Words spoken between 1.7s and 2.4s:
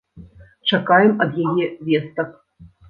вестак.